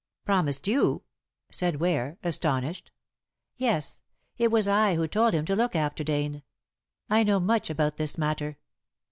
"Promised 0.25 0.67
you?" 0.67 1.03
said 1.51 1.75
Ware, 1.79 2.17
astonished. 2.23 2.89
"Yes. 3.57 3.99
It 4.35 4.49
was 4.51 4.67
I 4.67 4.95
who 4.95 5.07
told 5.07 5.35
him 5.35 5.45
to 5.45 5.55
look 5.55 5.75
after 5.75 6.03
Dane. 6.03 6.41
I 7.07 7.23
know 7.23 7.39
much 7.39 7.69
about 7.69 7.97
this 7.97 8.17
matter." 8.17 8.57